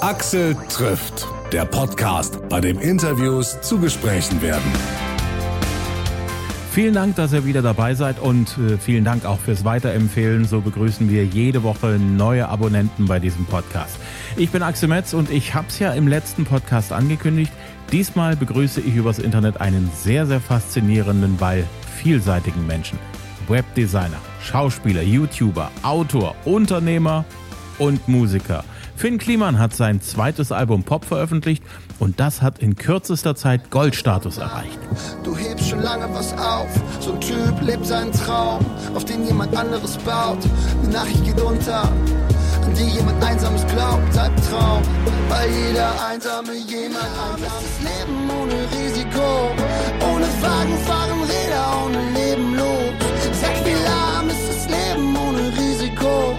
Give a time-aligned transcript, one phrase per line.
[0.00, 4.72] Axel trifft, der Podcast, bei dem Interviews zu Gesprächen werden.
[6.72, 10.46] Vielen Dank, dass ihr wieder dabei seid und äh, vielen Dank auch fürs Weiterempfehlen.
[10.46, 13.98] So begrüßen wir jede Woche neue Abonnenten bei diesem Podcast.
[14.36, 17.52] Ich bin Axel Metz und ich habe es ja im letzten Podcast angekündigt.
[17.92, 22.98] Diesmal begrüße ich übers Internet einen sehr, sehr faszinierenden, weil vielseitigen Menschen.
[23.48, 27.26] Webdesigner, Schauspieler, YouTuber, Autor, Unternehmer
[27.78, 28.64] und Musiker.
[29.00, 31.62] Finn Kliman hat sein zweites Album Pop veröffentlicht
[32.00, 34.78] und das hat in kürzester Zeit Goldstatus erreicht.
[35.24, 36.68] Du hebst schon lange was auf,
[37.00, 38.62] so ein Typ lebt seinen Traum,
[38.94, 40.40] auf den jemand anderes baut.
[40.84, 44.82] Die Nachricht geht unter, an die jemand Einsames glaubt, Albtraum,
[45.30, 47.52] weil jeder Einsame jemand anders.
[47.56, 49.48] Das Leben ohne Risiko,
[50.12, 52.92] ohne Wagen fahren Räder, ohne Leben los.
[53.40, 56.36] Sag, wie lahm ist das Leben ohne Risiko?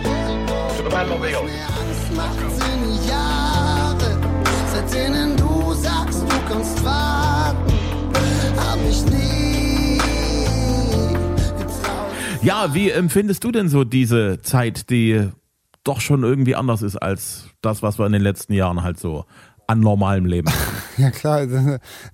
[1.44, 4.20] Mehr Angst macht Sinn, Jahre,
[4.74, 7.74] seit denen du sagst, du kannst warten,
[8.58, 9.98] hab ich nie
[11.58, 12.44] getraut.
[12.44, 15.30] Ja, wie empfindest du denn so diese Zeit, die
[15.84, 19.26] doch schon irgendwie anders ist als das, was wir in den letzten Jahren halt so
[19.72, 20.52] an normalem Leben?
[20.98, 21.48] Ja klar,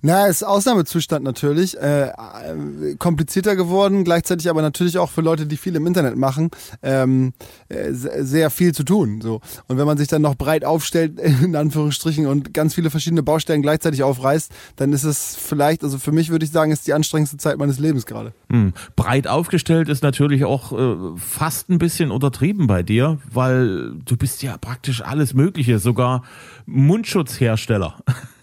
[0.00, 5.58] na, ist Ausnahmezustand natürlich, äh, äh, komplizierter geworden, gleichzeitig aber natürlich auch für Leute, die
[5.58, 6.50] viel im Internet machen,
[6.82, 7.34] ähm,
[7.68, 9.20] äh, sehr viel zu tun.
[9.20, 13.22] So und wenn man sich dann noch breit aufstellt in Anführungsstrichen und ganz viele verschiedene
[13.22, 16.94] Baustellen gleichzeitig aufreißt, dann ist es vielleicht, also für mich würde ich sagen, ist die
[16.94, 18.32] anstrengendste Zeit meines Lebens gerade.
[18.50, 18.72] Hm.
[18.96, 24.42] Breit aufgestellt ist natürlich auch äh, fast ein bisschen untertrieben bei dir, weil du bist
[24.42, 26.22] ja praktisch alles Mögliche, sogar
[26.66, 27.96] Mundschutzhersteller.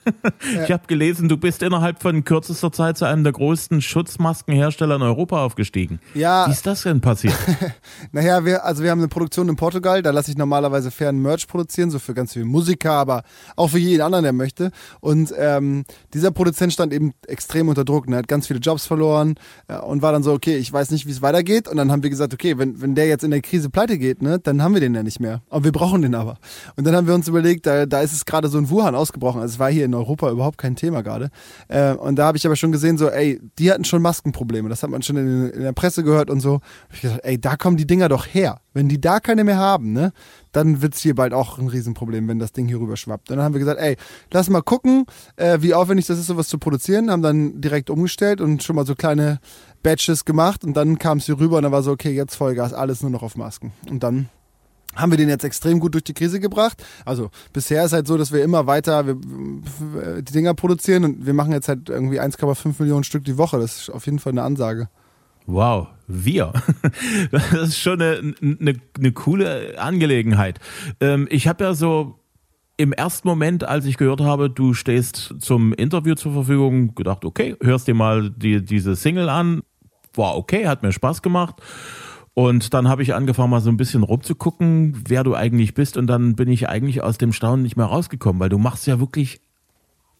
[0.63, 5.01] Ich habe gelesen, du bist innerhalb von kürzester Zeit zu einem der größten Schutzmaskenhersteller in
[5.01, 5.99] Europa aufgestiegen.
[6.13, 6.47] Ja.
[6.47, 7.35] Wie ist das denn passiert?
[8.11, 11.47] Naja, wir, also wir haben eine Produktion in Portugal, da lasse ich normalerweise fairen Merch
[11.47, 13.23] produzieren, so für ganz viele Musiker, aber
[13.55, 14.71] auch für jeden anderen, der möchte.
[14.99, 18.07] Und ähm, dieser Produzent stand eben extrem unter Druck.
[18.09, 19.35] Er hat ganz viele Jobs verloren
[19.67, 21.67] äh, und war dann so, okay, ich weiß nicht, wie es weitergeht.
[21.67, 24.21] Und dann haben wir gesagt, okay, wenn, wenn der jetzt in der Krise pleite geht,
[24.21, 25.41] ne, dann haben wir den ja nicht mehr.
[25.49, 26.37] Aber wir brauchen den aber.
[26.75, 29.41] Und dann haben wir uns überlegt, da, da ist es gerade so in Wuhan ausgebrochen.
[29.41, 31.29] Also es war hier in Europa überhaupt kein Thema gerade.
[31.67, 34.69] Äh, und da habe ich aber schon gesehen, so, ey, die hatten schon Maskenprobleme.
[34.69, 36.59] Das hat man schon in, in der Presse gehört und so.
[36.93, 38.59] Ich gesagt, ey, da kommen die Dinger doch her.
[38.73, 40.11] Wenn die da keine mehr haben, ne,
[40.51, 43.29] dann wird's hier bald auch ein Riesenproblem, wenn das Ding hier rüber schwappt.
[43.29, 43.95] Und dann haben wir gesagt, ey,
[44.31, 45.05] lass mal gucken,
[45.37, 47.09] äh, wie aufwendig das ist, sowas zu produzieren.
[47.09, 49.39] Haben dann direkt umgestellt und schon mal so kleine
[49.83, 50.63] Batches gemacht.
[50.63, 53.11] Und dann kam es hier rüber und dann war so, okay, jetzt Vollgas, alles nur
[53.11, 53.71] noch auf Masken.
[53.89, 54.29] Und dann
[54.95, 56.83] haben wir den jetzt extrem gut durch die Krise gebracht.
[57.05, 59.15] Also bisher ist halt so, dass wir immer weiter wir,
[60.21, 63.59] die Dinger produzieren und wir machen jetzt halt irgendwie 1,5 Millionen Stück die Woche.
[63.59, 64.89] Das ist auf jeden Fall eine Ansage.
[65.45, 66.53] Wow, wir.
[67.31, 70.59] Das ist schon eine, eine, eine coole Angelegenheit.
[70.99, 72.19] Ähm, ich habe ja so
[72.77, 77.55] im ersten Moment, als ich gehört habe, du stehst zum Interview zur Verfügung, gedacht, okay,
[77.61, 79.61] hörst dir mal die, diese Single an.
[80.13, 81.55] War okay, hat mir Spaß gemacht.
[82.35, 85.95] Und dann habe ich angefangen, mal so ein bisschen rumzugucken, wer du eigentlich bist.
[85.95, 88.99] Und dann bin ich eigentlich aus dem Staunen nicht mehr rausgekommen, weil du machst ja
[88.99, 89.39] wirklich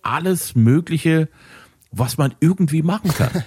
[0.02, 1.28] alles Mögliche,
[1.92, 3.30] was man irgendwie machen kann.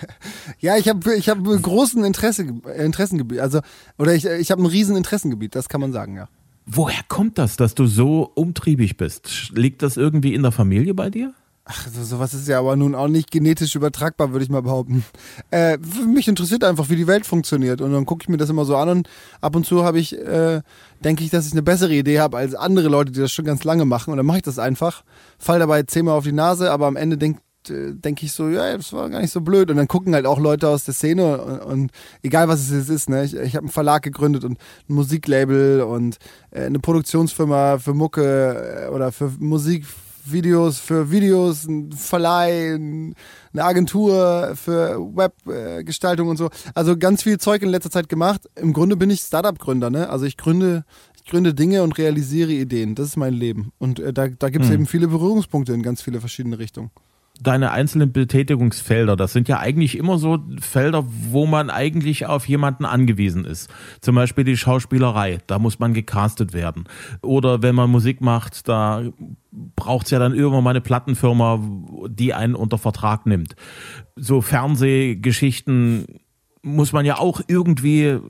[0.61, 2.43] Ja, ich habe ich hab großen Interesse,
[2.77, 3.39] Interessengebiet.
[3.39, 3.61] Also,
[3.97, 6.29] oder ich, ich habe ein riesen Interessengebiet, das kann man sagen, ja.
[6.67, 9.53] Woher kommt das, dass du so umtriebig bist?
[9.55, 11.33] Liegt das irgendwie in der Familie bei dir?
[11.71, 15.05] Ach, so, sowas ist ja aber nun auch nicht genetisch übertragbar, würde ich mal behaupten.
[15.51, 17.83] Äh, mich interessiert einfach, wie die Welt funktioniert.
[17.83, 19.09] Und dann gucke ich mir das immer so an und
[19.43, 20.63] ab und zu habe ich, äh,
[21.05, 23.65] denke ich, dass ich eine bessere Idee habe als andere Leute, die das schon ganz
[23.65, 24.13] lange machen.
[24.13, 25.05] Und dann mache ich das einfach,
[25.39, 28.95] fall dabei zehnmal auf die Nase, aber am Ende denke denke ich so, ja, das
[28.95, 29.71] war gar nicht so blöd.
[29.71, 31.91] Und dann gucken halt auch Leute aus der Szene und, und
[32.23, 33.25] egal was es jetzt ist, ne?
[33.25, 36.17] Ich, ich habe einen Verlag gegründet und ein Musiklabel und
[36.51, 39.33] äh, eine Produktionsfirma für Mucke äh, oder für
[40.33, 43.15] Musikvideos, für Videos, ein Verleih, ein,
[43.53, 46.51] eine Agentur für Webgestaltung und so.
[46.75, 48.43] Also ganz viel Zeug in letzter Zeit gemacht.
[48.57, 50.09] Im Grunde bin ich Startup-Gründer, ne?
[50.11, 50.85] Also ich gründe,
[51.17, 52.95] ich gründe Dinge und realisiere Ideen.
[52.95, 53.73] Das ist mein Leben.
[53.79, 54.75] Und äh, da, da gibt es Mhm.
[54.75, 56.91] eben viele Berührungspunkte in ganz viele verschiedene Richtungen.
[57.41, 62.85] Deine einzelnen Betätigungsfelder, das sind ja eigentlich immer so Felder, wo man eigentlich auf jemanden
[62.85, 63.71] angewiesen ist.
[64.01, 66.85] Zum Beispiel die Schauspielerei, da muss man gecastet werden.
[67.23, 69.03] Oder wenn man Musik macht, da
[69.77, 71.61] braucht es ja dann irgendwann mal eine Plattenfirma,
[72.09, 73.55] die einen unter Vertrag nimmt.
[74.17, 76.07] So Fernsehgeschichten
[76.69, 78.21] muss man ja auch irgendwie, äh,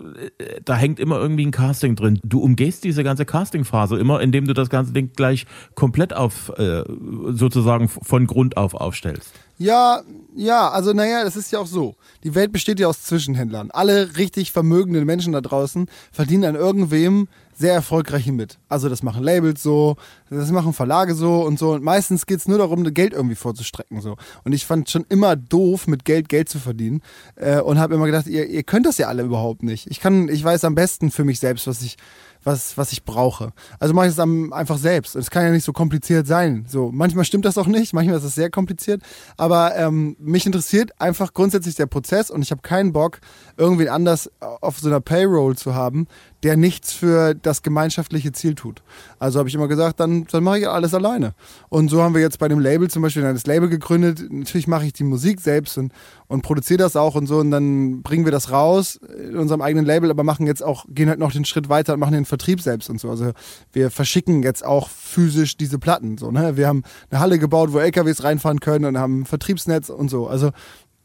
[0.64, 2.20] da hängt immer irgendwie ein Casting drin.
[2.24, 6.84] Du umgehst diese ganze Castingphase immer, indem du das ganze Ding gleich komplett auf, äh,
[7.28, 9.32] sozusagen von Grund auf aufstellst.
[9.58, 10.02] Ja,
[10.36, 11.96] ja, also naja, das ist ja auch so.
[12.22, 13.72] Die Welt besteht ja aus Zwischenhändlern.
[13.72, 17.26] Alle richtig vermögenden Menschen da draußen verdienen an irgendwem
[17.58, 18.58] sehr erfolgreich mit.
[18.68, 19.96] Also das machen Labels so,
[20.30, 21.72] das machen Verlage so und so.
[21.72, 24.00] Und meistens geht es nur darum, Geld irgendwie vorzustrecken.
[24.00, 24.16] so.
[24.44, 27.02] Und ich fand schon immer doof, mit Geld Geld zu verdienen.
[27.34, 29.90] Äh, und habe immer gedacht, ihr, ihr könnt das ja alle überhaupt nicht.
[29.90, 31.96] Ich kann, ich weiß am besten für mich selbst, was ich,
[32.44, 33.52] was, was ich brauche.
[33.80, 35.16] Also mache ich es einfach selbst.
[35.16, 36.64] Es kann ja nicht so kompliziert sein.
[36.68, 39.02] So, manchmal stimmt das auch nicht, manchmal ist es sehr kompliziert.
[39.36, 43.18] Aber ähm, mich interessiert einfach grundsätzlich der Prozess und ich habe keinen Bock,
[43.56, 46.06] irgendwen anders auf so einer Payroll zu haben,
[46.44, 48.82] der nichts für das gemeinschaftliche Ziel tut.
[49.18, 51.34] Also habe ich immer gesagt, dann, dann mache ich alles alleine.
[51.68, 54.24] Und so haben wir jetzt bei dem Label zum Beispiel das Label gegründet.
[54.30, 55.92] Natürlich mache ich die Musik selbst und,
[56.28, 57.38] und produziere das auch und so.
[57.38, 61.08] Und dann bringen wir das raus in unserem eigenen Label, aber machen jetzt auch, gehen
[61.08, 63.10] halt noch den Schritt weiter und machen den Vertrieb selbst und so.
[63.10, 63.32] Also
[63.72, 66.18] wir verschicken jetzt auch physisch diese Platten.
[66.18, 66.56] So, ne?
[66.56, 70.28] Wir haben eine Halle gebaut, wo LKWs reinfahren können und haben ein Vertriebsnetz und so.
[70.28, 70.52] Also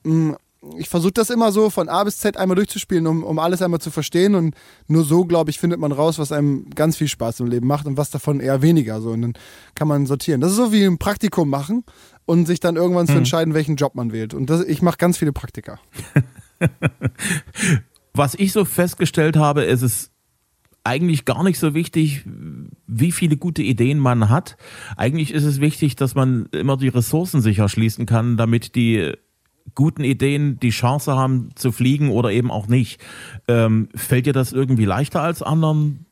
[0.03, 0.35] mh,
[0.77, 3.81] ich versuche das immer so von A bis Z einmal durchzuspielen, um, um alles einmal
[3.81, 4.36] zu verstehen.
[4.36, 4.56] Und
[4.88, 7.86] nur so, glaube ich, findet man raus, was einem ganz viel Spaß im Leben macht
[7.86, 9.01] und was davon eher weniger.
[9.01, 9.12] So.
[9.12, 9.33] Und dann
[9.75, 10.42] kann man sortieren.
[10.42, 11.83] Das ist so wie ein Praktikum machen
[12.25, 13.19] und sich dann irgendwann zu hm.
[13.19, 14.33] entscheiden, welchen Job man wählt.
[14.33, 15.80] Und das, ich mache ganz viele Praktika.
[18.13, 20.12] was ich so festgestellt habe, ist es
[20.86, 22.25] eigentlich gar nicht so wichtig,
[22.88, 24.57] wie viele gute Ideen man hat.
[24.98, 29.13] Eigentlich ist es wichtig, dass man immer die Ressourcen sich erschließen kann, damit die
[29.75, 33.01] guten Ideen die Chance haben zu fliegen oder eben auch nicht.
[33.48, 36.06] Ähm, fällt dir das irgendwie leichter als anderen,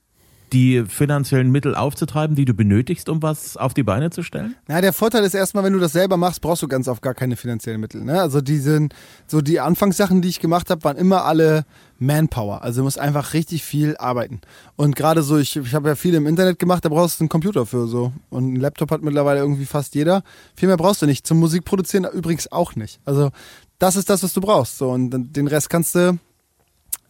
[0.53, 4.55] die finanziellen Mittel aufzutreiben, die du benötigst, um was auf die Beine zu stellen?
[4.67, 7.13] Na, der Vorteil ist erstmal, wenn du das selber machst, brauchst du ganz oft gar
[7.13, 8.03] keine finanziellen Mittel.
[8.03, 8.19] Ne?
[8.21, 8.93] Also die sind,
[9.27, 11.65] so die Anfangssachen, die ich gemacht habe, waren immer alle
[11.99, 12.63] Manpower.
[12.63, 14.41] Also du musst einfach richtig viel arbeiten.
[14.75, 17.29] Und gerade so, ich, ich habe ja viel im Internet gemacht, da brauchst du einen
[17.29, 18.11] Computer für so.
[18.29, 20.23] Und einen Laptop hat mittlerweile irgendwie fast jeder.
[20.55, 21.25] Viel mehr brauchst du nicht.
[21.25, 22.99] Zum Musikproduzieren übrigens auch nicht.
[23.05, 23.29] Also
[23.79, 24.77] das ist das, was du brauchst.
[24.77, 26.17] So, und den Rest kannst du,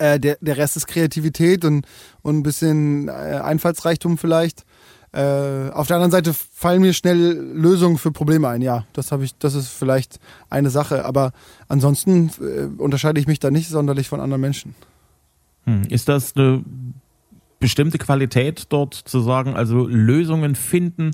[0.02, 1.86] äh, der, der Rest ist Kreativität und,
[2.22, 4.66] und ein bisschen äh, Einfallsreichtum vielleicht.
[5.14, 8.62] Äh, auf der anderen Seite fallen mir schnell Lösungen für Probleme ein.
[8.62, 10.20] Ja, das habe ich, das ist vielleicht
[10.50, 11.06] eine Sache.
[11.06, 11.34] Aber
[11.68, 14.74] ansonsten äh, unterscheide ich mich da nicht sonderlich von anderen Menschen.
[15.66, 15.84] Hm.
[15.90, 16.64] Ist das eine
[17.60, 21.12] bestimmte Qualität dort zu sagen, also Lösungen finden?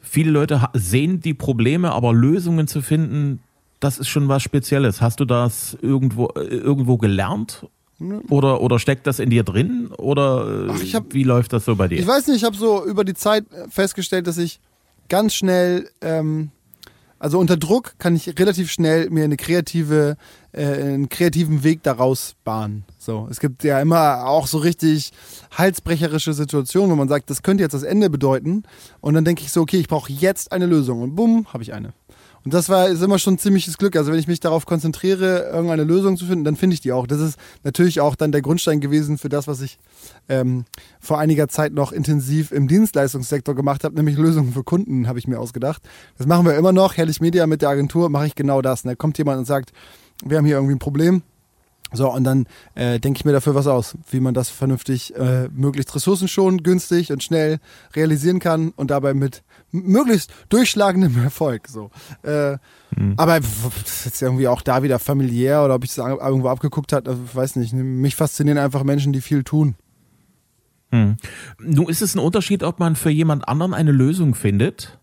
[0.00, 3.40] Viele Leute sehen die Probleme, aber Lösungen zu finden,
[3.80, 5.02] das ist schon was Spezielles.
[5.02, 7.66] Hast du das irgendwo, äh, irgendwo gelernt?
[8.28, 9.88] Oder, oder steckt das in dir drin?
[9.98, 11.98] Oder Ach, hab, wie läuft das so bei dir?
[11.98, 14.60] Ich weiß nicht, ich habe so über die Zeit festgestellt, dass ich
[15.08, 16.50] ganz schnell, ähm,
[17.18, 20.16] also unter Druck kann ich relativ schnell mir eine kreative,
[20.52, 22.84] äh, einen kreativen Weg daraus bahnen.
[22.98, 25.12] So, es gibt ja immer auch so richtig
[25.52, 28.64] halsbrecherische Situationen, wo man sagt, das könnte jetzt das Ende bedeuten.
[29.00, 31.00] Und dann denke ich so, okay, ich brauche jetzt eine Lösung.
[31.00, 31.92] Und bumm, habe ich eine.
[32.44, 33.96] Und das war ist immer schon ziemliches Glück.
[33.96, 37.06] Also wenn ich mich darauf konzentriere, irgendeine Lösung zu finden, dann finde ich die auch.
[37.06, 39.78] Das ist natürlich auch dann der Grundstein gewesen für das, was ich
[40.28, 40.64] ähm,
[41.00, 45.26] vor einiger Zeit noch intensiv im Dienstleistungssektor gemacht habe, nämlich Lösungen für Kunden, habe ich
[45.26, 45.82] mir ausgedacht.
[46.18, 46.96] Das machen wir immer noch.
[46.96, 48.82] Herrlich Media mit der Agentur mache ich genau das.
[48.82, 49.72] Da kommt jemand und sagt,
[50.22, 51.22] wir haben hier irgendwie ein Problem
[51.94, 55.48] so, und dann äh, denke ich mir dafür was aus, wie man das vernünftig, äh,
[55.54, 57.60] möglichst ressourcenschonend, günstig und schnell
[57.94, 59.44] realisieren kann und dabei mit
[59.74, 61.68] möglichst durchschlagendem Erfolg.
[61.68, 61.90] So.
[62.22, 62.58] Äh,
[62.96, 63.14] mhm.
[63.16, 67.10] Aber das ist irgendwie auch da wieder familiär oder ob ich es irgendwo abgeguckt habe,
[67.10, 67.72] also, ich weiß nicht.
[67.72, 69.74] Mich faszinieren einfach Menschen, die viel tun.
[70.90, 71.16] Hm.
[71.58, 75.00] Nun ist es ein Unterschied, ob man für jemand anderen eine Lösung findet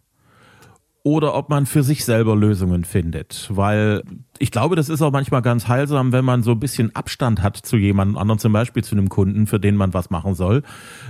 [1.03, 3.47] oder ob man für sich selber Lösungen findet.
[3.51, 4.03] Weil
[4.37, 7.57] ich glaube, das ist auch manchmal ganz heilsam, wenn man so ein bisschen Abstand hat
[7.57, 10.63] zu jemandem anderen, zum Beispiel zu einem Kunden, für den man was machen soll,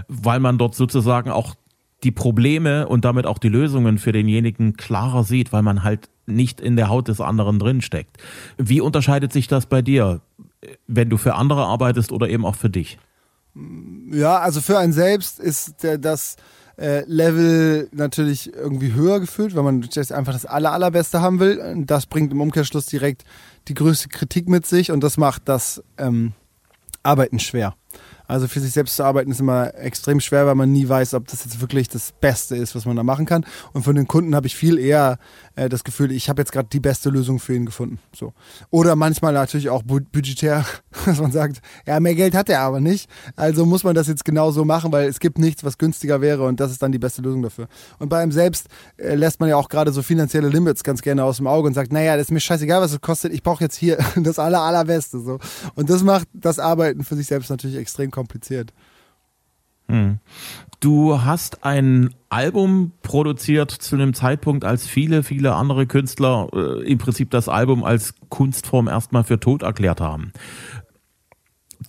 [0.08, 1.56] weil man dort sozusagen auch
[2.04, 6.62] die Probleme und damit auch die Lösungen für denjenigen klarer sieht, weil man halt nicht
[6.62, 8.18] in der Haut des anderen drin steckt.
[8.58, 10.22] Wie unterscheidet sich das bei dir,
[10.88, 12.98] wenn du für andere arbeitest oder eben auch für dich?
[14.12, 16.38] Ja, also für einen selbst ist das
[16.78, 21.84] äh, Level natürlich irgendwie höher gefühlt, weil man einfach das aller, allerbeste haben will.
[21.86, 23.26] Das bringt im Umkehrschluss direkt
[23.68, 26.32] die größte Kritik mit sich und das macht das ähm,
[27.04, 27.76] Arbeiten schwer.
[28.32, 31.28] Also für sich selbst zu arbeiten ist immer extrem schwer, weil man nie weiß, ob
[31.28, 33.46] das jetzt wirklich das Beste ist, was man da machen kann.
[33.74, 35.20] Und von den Kunden habe ich viel eher
[35.58, 38.00] äh, das Gefühl, ich habe jetzt gerade die beste Lösung für ihn gefunden.
[38.16, 38.32] So.
[38.70, 40.66] Oder manchmal natürlich auch budgetär,
[41.06, 43.10] dass man sagt, ja, mehr Geld hat er aber nicht.
[43.36, 46.46] Also muss man das jetzt genau so machen, weil es gibt nichts, was günstiger wäre
[46.46, 47.68] und das ist dann die beste Lösung dafür.
[48.00, 51.26] Und bei einem selbst äh, lässt man ja auch gerade so finanzielle Limits ganz gerne
[51.26, 53.62] aus dem Auge und sagt, naja, das ist mir scheißegal, was es kostet, ich brauche
[53.62, 55.20] jetzt hier das aller, allerbeste.
[55.20, 55.38] So.
[55.76, 58.74] Und das macht das Arbeiten für sich selbst natürlich extrem kompliziert kompliziert.
[59.88, 60.20] Hm.
[60.80, 66.98] Du hast ein Album produziert zu einem Zeitpunkt, als viele, viele andere Künstler äh, im
[66.98, 70.32] Prinzip das Album als Kunstform erstmal für tot erklärt haben.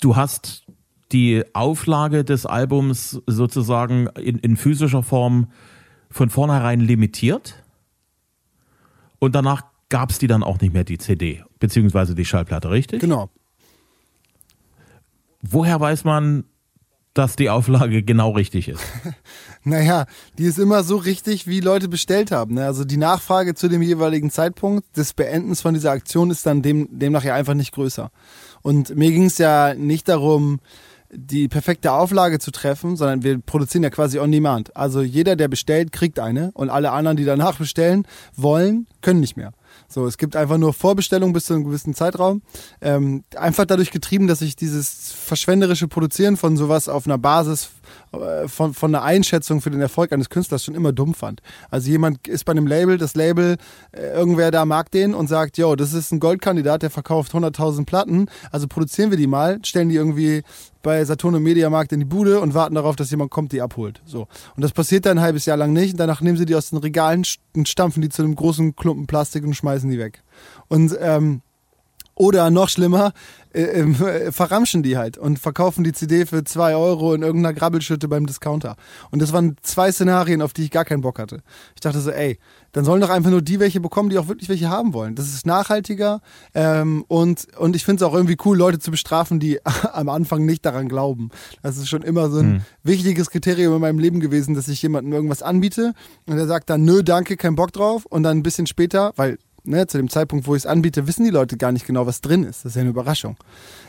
[0.01, 0.67] Du hast
[1.13, 5.49] die Auflage des Albums sozusagen in, in physischer Form
[6.11, 7.63] von vornherein limitiert
[9.19, 13.01] und danach gab es die dann auch nicht mehr, die CD, beziehungsweise die Schallplatte, richtig?
[13.01, 13.31] Genau.
[15.43, 16.45] Woher weiß man,
[17.15, 18.83] dass die Auflage genau richtig ist?
[19.65, 20.07] naja,
[20.39, 22.55] die ist immer so richtig, wie Leute bestellt haben.
[22.55, 22.65] Ne?
[22.65, 26.89] Also die Nachfrage zu dem jeweiligen Zeitpunkt des Beendens von dieser Aktion ist dann dem,
[26.91, 28.11] demnach ja einfach nicht größer.
[28.63, 30.61] Und mir ging es ja nicht darum,
[31.15, 34.75] die perfekte Auflage zu treffen, sondern wir produzieren ja quasi on demand.
[34.77, 39.37] Also jeder, der bestellt, kriegt eine und alle anderen, die danach bestellen wollen, können nicht
[39.37, 39.53] mehr.
[39.93, 42.43] So, es gibt einfach nur Vorbestellungen bis zu einem gewissen Zeitraum.
[42.81, 47.69] Ähm, einfach dadurch getrieben, dass ich dieses verschwenderische Produzieren von sowas auf einer Basis
[48.47, 51.41] von, von einer Einschätzung für den Erfolg eines Künstlers schon immer dumm fand.
[51.71, 53.57] Also jemand ist bei einem Label, das Label,
[53.93, 57.87] äh, irgendwer da mag den und sagt, yo, das ist ein Goldkandidat, der verkauft 100.000
[57.87, 60.43] Platten, also produzieren wir die mal, stellen die irgendwie
[60.83, 64.03] bei Saturn und Mediamarkt in die Bude und warten darauf, dass jemand kommt, die abholt.
[64.05, 64.27] So.
[64.57, 66.71] Und das passiert dann ein halbes Jahr lang nicht und danach nehmen sie die aus
[66.71, 67.23] den Regalen
[67.55, 70.23] und stampfen die zu einem großen Klumpen Plastik und schmeißen die weg.
[70.69, 71.43] Und ähm,
[72.15, 73.13] oder noch schlimmer,
[73.55, 78.09] äh, äh, verramschen die halt und verkaufen die CD für zwei Euro in irgendeiner Grabbelschütte
[78.09, 78.77] beim Discounter.
[79.11, 81.43] Und das waren zwei Szenarien, auf die ich gar keinen Bock hatte.
[81.75, 82.39] Ich dachte so, ey,
[82.73, 85.15] dann sollen doch einfach nur die welche bekommen, die auch wirklich welche haben wollen.
[85.15, 86.21] Das ist nachhaltiger
[86.55, 89.61] ähm, und, und ich finde es auch irgendwie cool, Leute zu bestrafen, die
[89.93, 91.31] am Anfang nicht daran glauben.
[91.63, 92.61] Das ist schon immer so ein hm.
[92.83, 95.93] wichtiges Kriterium in meinem Leben gewesen, dass ich jemandem irgendwas anbiete
[96.27, 99.37] und der sagt dann, nö, danke, kein Bock drauf und dann ein bisschen später, weil
[99.65, 102.21] ne, zu dem Zeitpunkt, wo ich es anbiete, wissen die Leute gar nicht genau, was
[102.21, 102.65] drin ist.
[102.65, 103.37] Das ist ja eine Überraschung.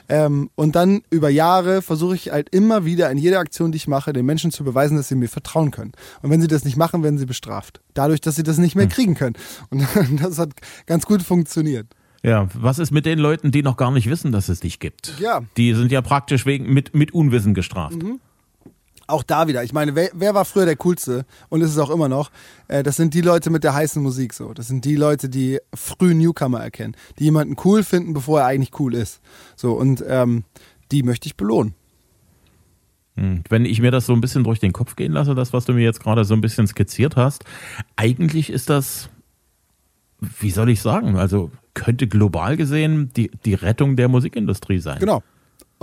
[0.10, 3.88] Ähm, und dann über Jahre versuche ich halt immer wieder in jeder Aktion, die ich
[3.88, 5.94] mache, den Menschen zu beweisen, dass sie mir vertrauen können.
[6.22, 7.82] Und wenn sie das nicht machen, werden sie bestraft.
[7.94, 8.92] Dadurch, dass sie das nicht mehr hm.
[8.92, 9.36] kriegen können.
[9.70, 9.86] Und
[10.22, 10.51] das hat
[10.86, 11.88] ganz gut funktioniert.
[12.25, 15.13] Ja, was ist mit den Leuten, die noch gar nicht wissen, dass es dich gibt?
[15.20, 15.42] Ja.
[15.58, 18.01] Die sind ja praktisch wegen, mit, mit Unwissen gestraft.
[18.01, 18.20] Mhm
[19.13, 21.89] auch da wieder, ich meine, wer, wer, war früher der coolste und ist es auch
[21.89, 22.32] immer noch?
[22.67, 24.53] Äh, das sind die Leute mit der heißen Musik so.
[24.53, 28.77] Das sind die Leute, die früh Newcomer erkennen, die jemanden cool finden, bevor er eigentlich
[28.79, 29.22] cool ist.
[29.55, 30.43] So und ähm,
[30.91, 31.75] die möchte ich belohnen.
[33.15, 35.65] Hm, wenn ich mir das so ein bisschen durch den Kopf gehen lasse, das, was
[35.65, 37.46] du mir jetzt gerade so ein bisschen skizziert hast,
[37.96, 39.10] eigentlich ist das,
[40.20, 45.00] wie soll ich sagen, also könnte global gesehen die, die Rettung der Musikindustrie sein.
[45.00, 45.22] Genau.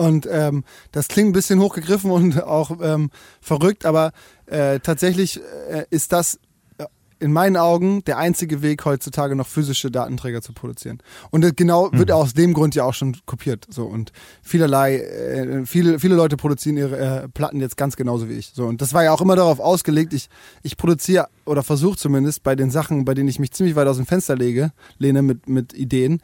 [0.00, 3.10] Und ähm, das klingt ein bisschen hochgegriffen und auch ähm,
[3.42, 4.12] verrückt, aber
[4.46, 6.40] äh, tatsächlich äh, ist das
[6.78, 6.86] äh,
[7.18, 11.02] in meinen Augen der einzige Weg heutzutage noch physische Datenträger zu produzieren.
[11.30, 12.14] Und äh, genau wird mhm.
[12.14, 13.66] aus dem Grund ja auch schon kopiert.
[13.68, 18.38] So und vielerlei, äh, viele, viele Leute produzieren ihre äh, Platten jetzt ganz genauso wie
[18.38, 18.52] ich.
[18.54, 20.14] So und das war ja auch immer darauf ausgelegt.
[20.14, 20.30] Ich,
[20.62, 23.98] ich produziere oder versuche zumindest bei den Sachen, bei denen ich mich ziemlich weit aus
[23.98, 26.22] dem Fenster lege, lehne mit mit Ideen,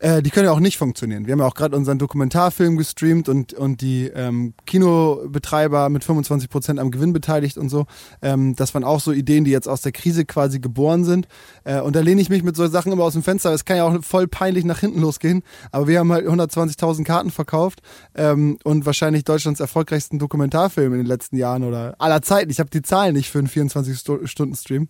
[0.00, 1.26] äh, die können ja auch nicht funktionieren.
[1.26, 6.48] Wir haben ja auch gerade unseren Dokumentarfilm gestreamt und, und die ähm, Kinobetreiber mit 25
[6.48, 7.86] Prozent am Gewinn beteiligt und so.
[8.22, 11.26] Ähm, das waren auch so Ideen, die jetzt aus der Krise quasi geboren sind.
[11.64, 13.52] Äh, und da lehne ich mich mit solchen Sachen immer aus dem Fenster.
[13.52, 15.42] Es kann ja auch voll peinlich nach hinten losgehen.
[15.72, 17.80] Aber wir haben halt 120.000 Karten verkauft
[18.14, 22.50] ähm, und wahrscheinlich Deutschlands erfolgreichsten Dokumentarfilm in den letzten Jahren oder aller Zeiten.
[22.50, 24.88] Ich habe die Zahlen nicht für einen 24-Stunden-Stream,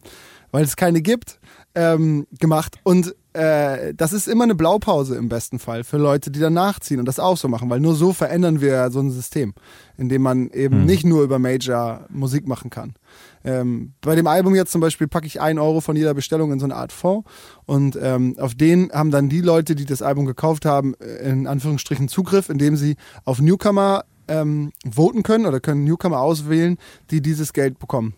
[0.50, 1.41] weil es keine gibt,
[1.75, 2.77] ähm, gemacht.
[2.83, 6.99] Und äh, das ist immer eine Blaupause im besten Fall für Leute, die dann nachziehen
[6.99, 9.55] und das auch so machen, weil nur so verändern wir so ein System,
[9.97, 10.87] in dem man eben mhm.
[10.87, 12.95] nicht nur über Major Musik machen kann.
[13.45, 16.59] Ähm, bei dem Album jetzt zum Beispiel packe ich ein Euro von jeder Bestellung in
[16.59, 17.29] so eine Art Fonds
[17.67, 22.09] und ähm, auf den haben dann die Leute, die das Album gekauft haben, in Anführungsstrichen
[22.09, 26.79] Zugriff, indem sie auf Newcomer ähm, voten können oder können Newcomer auswählen,
[27.11, 28.15] die dieses Geld bekommen.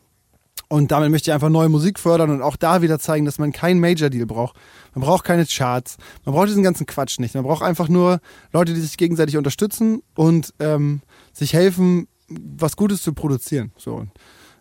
[0.70, 3.50] Und damit möchte ich einfach neue Musik fördern und auch da wieder zeigen, dass man
[3.50, 4.54] keinen Major-Deal braucht.
[4.94, 5.96] Man braucht keine Charts.
[6.24, 7.34] Man braucht diesen ganzen Quatsch nicht.
[7.34, 8.20] Man braucht einfach nur
[8.52, 11.00] Leute, die sich gegenseitig unterstützen und ähm,
[11.32, 13.72] sich helfen, was Gutes zu produzieren.
[13.76, 14.06] So.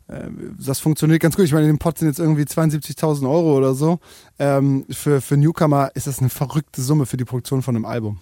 [0.08, 1.46] Äh, das funktioniert ganz gut.
[1.46, 4.00] Ich meine, in dem Pot sind jetzt irgendwie 72.000 Euro oder so.
[4.40, 8.20] Ähm, für, für Newcomer ist das eine verrückte Summe für die Produktion von einem Album.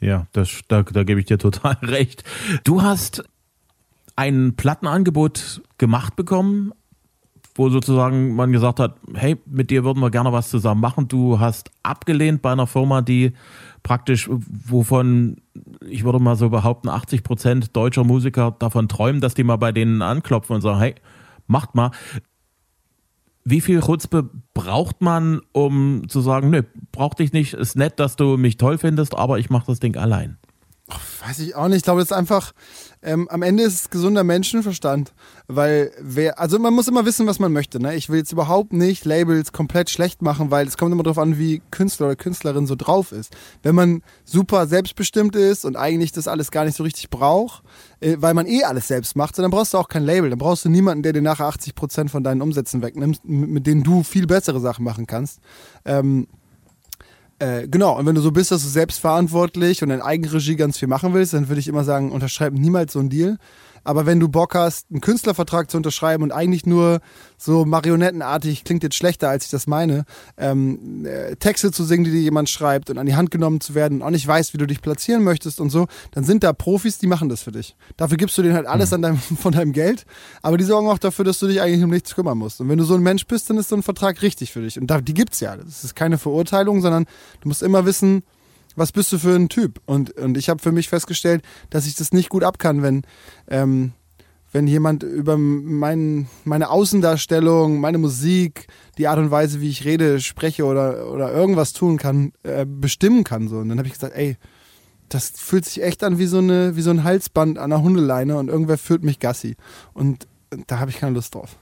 [0.00, 2.24] Ja, das, da, da gebe ich dir total recht.
[2.64, 3.22] Du hast
[4.16, 6.72] ein Plattenangebot gemacht bekommen,
[7.54, 11.08] wo sozusagen man gesagt hat, hey, mit dir würden wir gerne was zusammen machen.
[11.08, 13.32] Du hast abgelehnt bei einer Firma, die
[13.82, 15.36] praktisch, wovon
[15.88, 19.72] ich würde mal so behaupten, 80 Prozent deutscher Musiker davon träumen, dass die mal bei
[19.72, 20.94] denen anklopfen und sagen, hey,
[21.46, 21.90] macht mal.
[23.44, 28.16] Wie viel Chutzpe braucht man, um zu sagen, nö, brauch dich nicht, ist nett, dass
[28.16, 30.36] du mich toll findest, aber ich mache das Ding allein?
[31.26, 31.78] Weiß ich auch nicht.
[31.78, 32.52] Ich glaube, das ist einfach,
[33.02, 35.12] ähm, am Ende ist es gesunder Menschenverstand.
[35.48, 37.80] Weil wer, also man muss immer wissen, was man möchte.
[37.80, 37.96] Ne?
[37.96, 41.38] Ich will jetzt überhaupt nicht Labels komplett schlecht machen, weil es kommt immer darauf an,
[41.38, 43.34] wie Künstler oder Künstlerin so drauf ist.
[43.64, 47.64] Wenn man super selbstbestimmt ist und eigentlich das alles gar nicht so richtig braucht,
[48.00, 50.30] äh, weil man eh alles selbst macht, dann brauchst du auch kein Label.
[50.30, 53.82] Dann brauchst du niemanden, der dir nachher 80 Prozent von deinen Umsätzen wegnimmt, mit denen
[53.82, 55.40] du viel bessere Sachen machen kannst.
[55.84, 56.28] Ähm,
[57.38, 60.88] äh, genau, und wenn du so bist, dass du selbstverantwortlich und in Eigenregie ganz viel
[60.88, 63.36] machen willst, dann würde ich immer sagen, unterschreib niemals so einen Deal.
[63.86, 66.98] Aber wenn du Bock hast, einen Künstlervertrag zu unterschreiben und eigentlich nur
[67.38, 70.04] so marionettenartig, klingt jetzt schlechter, als ich das meine,
[70.36, 73.76] ähm, äh, Texte zu singen, die dir jemand schreibt und an die Hand genommen zu
[73.76, 76.52] werden und auch nicht weißt, wie du dich platzieren möchtest und so, dann sind da
[76.52, 77.76] Profis, die machen das für dich.
[77.96, 78.94] Dafür gibst du denen halt alles mhm.
[78.94, 80.04] an deinem, von deinem Geld,
[80.42, 82.60] aber die sorgen auch dafür, dass du dich eigentlich um nichts kümmern musst.
[82.60, 84.80] Und wenn du so ein Mensch bist, dann ist so ein Vertrag richtig für dich.
[84.80, 85.56] Und da, die gibt's ja.
[85.56, 87.04] Das ist keine Verurteilung, sondern
[87.40, 88.24] du musst immer wissen,
[88.76, 89.80] was bist du für ein Typ?
[89.86, 93.02] Und, und ich habe für mich festgestellt, dass ich das nicht gut ab kann, wenn,
[93.48, 93.92] ähm,
[94.52, 98.68] wenn jemand über mein, meine Außendarstellung, meine Musik,
[98.98, 103.24] die Art und Weise, wie ich rede, spreche oder, oder irgendwas tun kann, äh, bestimmen
[103.24, 103.48] kann.
[103.48, 103.58] So.
[103.58, 104.36] Und dann habe ich gesagt, ey,
[105.08, 108.36] das fühlt sich echt an wie so, eine, wie so ein Halsband an einer Hundeleine
[108.38, 109.56] und irgendwer führt mich Gassi.
[109.92, 110.26] Und
[110.66, 111.56] da habe ich keine Lust drauf.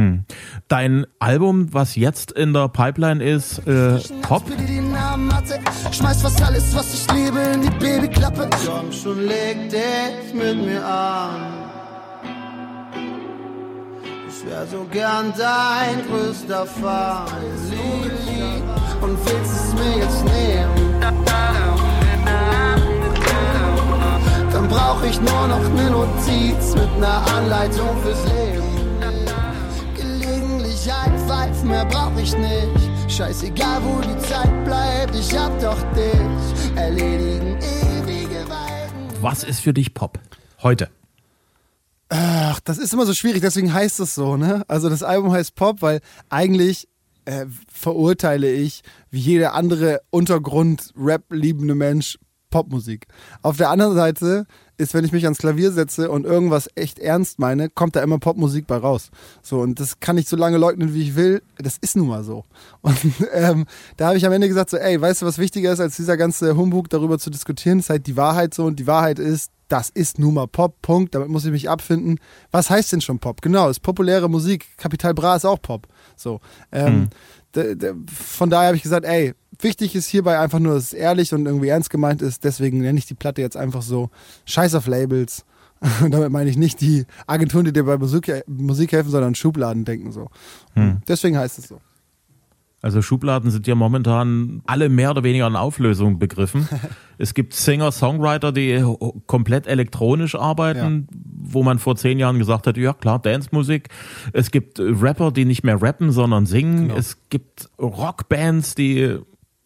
[0.00, 0.24] Hm.
[0.68, 4.44] Dein Album, was jetzt in der Pipeline ist, äh, Pop?
[5.92, 8.48] Schmeiß fast alles, was ich liebe, in die Babyklappe.
[8.64, 11.34] Komm schon, leg dich mit mir an.
[14.26, 17.26] Ich wär so gern dein größter Fan.
[19.02, 21.00] Und willst es mir jetzt nehmen?
[24.50, 28.79] Dann brauch ich nur noch ne Notiz mit ner Anleitung fürs Leben.
[31.64, 33.10] Mehr brauch ich nicht.
[33.10, 36.76] Scheißegal, wo die Zeit bleibt, ich hab doch dich.
[36.76, 39.22] Erledigen ewige Weiden.
[39.22, 40.18] Was ist für dich Pop?
[40.62, 40.88] Heute.
[42.08, 44.64] Ach, das ist immer so schwierig, deswegen heißt es so, ne?
[44.68, 46.88] Also das Album heißt Pop, weil eigentlich
[47.24, 52.18] äh, verurteile ich wie jeder andere Untergrund-Rap-liebende Mensch
[52.50, 53.06] Popmusik.
[53.42, 54.46] Auf der anderen Seite
[54.80, 58.18] ist, wenn ich mich ans Klavier setze und irgendwas echt ernst meine, kommt da immer
[58.18, 59.10] Popmusik bei raus.
[59.42, 61.42] So, und das kann ich so lange leugnen, wie ich will.
[61.58, 62.44] Das ist nun mal so.
[62.82, 62.98] Und
[63.32, 63.66] ähm,
[63.98, 66.16] da habe ich am Ende gesagt, so, ey, weißt du, was wichtiger ist, als dieser
[66.16, 68.64] ganze Humbug darüber zu diskutieren, ist halt die Wahrheit so.
[68.64, 71.14] Und die Wahrheit ist, das ist nun mal Pop, Punkt.
[71.14, 72.18] Damit muss ich mich abfinden.
[72.50, 73.42] Was heißt denn schon Pop?
[73.42, 74.66] Genau, ist populäre Musik.
[74.78, 75.86] Kapital Bra ist auch Pop.
[76.16, 76.40] So.
[76.72, 77.10] Ähm,
[77.54, 78.06] hm.
[78.06, 81.46] Von daher habe ich gesagt, ey, wichtig ist hierbei einfach nur, dass es ehrlich und
[81.46, 82.44] irgendwie ernst gemeint ist.
[82.44, 84.10] Deswegen nenne ich die Platte jetzt einfach so
[84.46, 85.44] Scheiß auf Labels.
[86.02, 89.84] Und damit meine ich nicht die Agenturen, die dir bei Musik, Musik helfen, sondern Schubladen
[89.84, 90.28] denken so.
[90.74, 91.00] Hm.
[91.08, 91.80] Deswegen heißt es so.
[92.82, 96.66] Also Schubladen sind ja momentan alle mehr oder weniger in Auflösung begriffen.
[97.18, 98.82] es gibt Singer, Songwriter, die
[99.26, 101.18] komplett elektronisch arbeiten, ja.
[101.52, 103.88] wo man vor zehn Jahren gesagt hat, ja klar, Dance-Musik.
[104.32, 106.88] Es gibt Rapper, die nicht mehr rappen, sondern singen.
[106.88, 106.96] Genau.
[106.96, 109.18] Es gibt Rockbands, die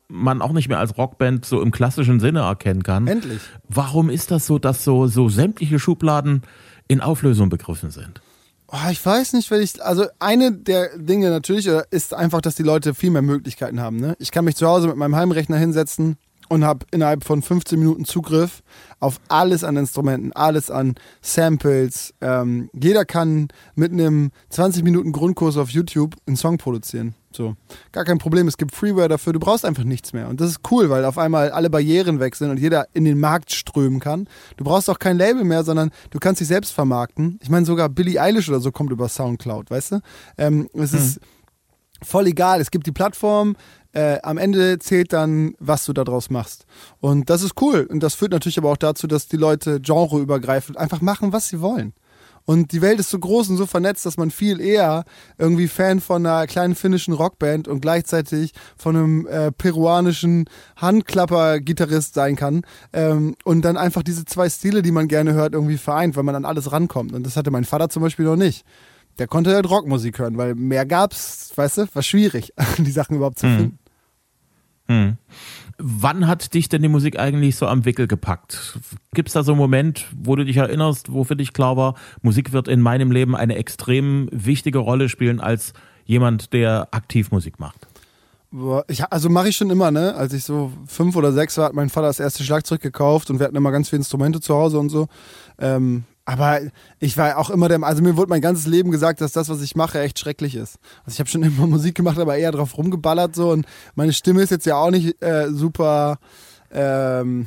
[0.08, 3.06] man auch nicht mehr als Rockband so im klassischen Sinne erkennen kann.
[3.06, 3.40] Endlich.
[3.68, 6.42] Warum ist das so, dass so, so sämtliche Schubladen
[6.88, 8.20] in Auflösung begriffen sind?
[8.68, 12.54] Oh, ich weiß nicht, weil ich, also eine der Dinge natürlich äh, ist einfach, dass
[12.54, 13.98] die Leute viel mehr Möglichkeiten haben.
[13.98, 14.16] Ne?
[14.18, 16.16] Ich kann mich zu Hause mit meinem Heimrechner hinsetzen,
[16.48, 18.62] und habe innerhalb von 15 Minuten Zugriff
[19.00, 22.14] auf alles an Instrumenten, alles an Samples.
[22.20, 27.14] Ähm, jeder kann mit einem 20 Minuten Grundkurs auf YouTube einen Song produzieren.
[27.34, 27.56] So,
[27.90, 28.46] gar kein Problem.
[28.46, 29.32] Es gibt Freeware dafür.
[29.32, 30.28] Du brauchst einfach nichts mehr.
[30.28, 33.18] Und das ist cool, weil auf einmal alle Barrieren weg sind und jeder in den
[33.18, 34.28] Markt strömen kann.
[34.56, 37.40] Du brauchst auch kein Label mehr, sondern du kannst dich selbst vermarkten.
[37.42, 40.00] Ich meine, sogar Billie Eilish oder so kommt über Soundcloud, weißt du?
[40.38, 40.98] Ähm, es hm.
[40.98, 41.20] ist
[42.02, 42.60] voll egal.
[42.60, 43.56] Es gibt die Plattform,
[43.94, 46.66] äh, am Ende zählt dann, was du daraus machst.
[47.00, 47.86] Und das ist cool.
[47.88, 51.60] Und das führt natürlich aber auch dazu, dass die Leute genreübergreifend einfach machen, was sie
[51.60, 51.94] wollen.
[52.46, 55.04] Und die Welt ist so groß und so vernetzt, dass man viel eher
[55.38, 60.44] irgendwie Fan von einer kleinen finnischen Rockband und gleichzeitig von einem äh, peruanischen
[60.76, 62.62] Handklapper-Gitarrist sein kann.
[62.92, 66.34] Ähm, und dann einfach diese zwei Stile, die man gerne hört, irgendwie vereint, weil man
[66.34, 67.14] an alles rankommt.
[67.14, 68.66] Und das hatte mein Vater zum Beispiel noch nicht
[69.18, 73.38] der konnte halt Rockmusik hören, weil mehr gab's, weißt du, war schwierig, die Sachen überhaupt
[73.38, 73.78] zu mhm.
[74.88, 75.16] Hm.
[75.78, 78.78] Wann hat dich denn die Musik eigentlich so am Wickel gepackt?
[79.12, 81.94] Gibt es da so einen Moment, wo du dich erinnerst, wo für dich klar war,
[82.22, 85.72] Musik wird in meinem Leben eine extrem wichtige Rolle spielen als
[86.04, 87.88] jemand, der aktiv Musik macht?
[88.86, 90.14] Ich, also mache ich schon immer, ne?
[90.14, 93.40] Als ich so fünf oder sechs war, hat mein Vater das erste Schlagzeug gekauft und
[93.40, 95.08] wir hatten immer ganz viele Instrumente zu Hause und so.
[95.58, 96.60] Ähm, aber
[97.00, 99.60] ich war auch immer der, also mir wurde mein ganzes Leben gesagt, dass das, was
[99.60, 100.78] ich mache, echt schrecklich ist.
[101.04, 104.42] Also ich habe schon immer Musik gemacht, aber eher drauf rumgeballert so und meine Stimme
[104.42, 106.18] ist jetzt ja auch nicht äh, super,
[106.70, 107.46] ähm,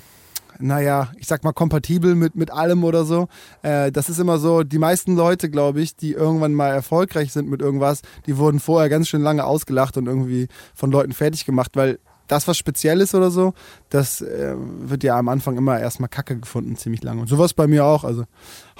[0.60, 3.28] naja, ich sag mal, kompatibel mit, mit allem oder so.
[3.62, 7.48] Äh, das ist immer so, die meisten Leute, glaube ich, die irgendwann mal erfolgreich sind
[7.48, 11.72] mit irgendwas, die wurden vorher ganz schön lange ausgelacht und irgendwie von Leuten fertig gemacht,
[11.76, 13.54] weil das, was speziell ist oder so,
[13.90, 17.22] das äh, wird ja am Anfang immer erstmal Kacke gefunden, ziemlich lange.
[17.22, 18.04] Und sowas bei mir auch.
[18.04, 18.26] Also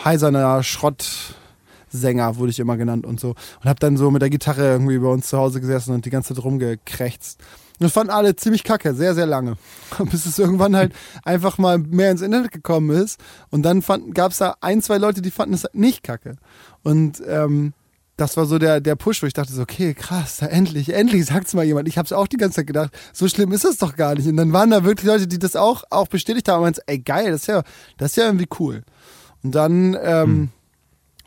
[0.04, 3.30] heiserner Schrottsänger wurde ich immer genannt und so.
[3.62, 6.10] Und habe dann so mit der Gitarre irgendwie bei uns zu Hause gesessen und die
[6.10, 7.40] ganze Zeit rumgekrächzt.
[7.80, 9.56] Und das fanden alle ziemlich kacke, sehr, sehr lange.
[10.12, 13.20] Bis es irgendwann halt einfach mal mehr ins Internet gekommen ist.
[13.52, 13.82] Und dann
[14.14, 16.38] gab es da ein, zwei Leute, die fanden es nicht kacke.
[16.84, 17.74] Und ähm,
[18.18, 21.54] das war so der, der Push, wo ich dachte so, okay, krass, endlich, endlich sagt's
[21.54, 21.88] mal jemand.
[21.88, 24.28] Ich habe es auch die ganze Zeit gedacht, so schlimm ist es doch gar nicht.
[24.28, 27.00] Und dann waren da wirklich Leute, die das auch, auch bestätigt haben und meinten, ey
[27.00, 27.64] geil, das ist ja,
[27.98, 28.84] das ist ja irgendwie cool.
[29.44, 30.50] Und dann, ähm, hm.